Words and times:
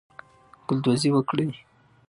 ګلدوزی 0.67 1.09
وکړئ. 1.13 1.49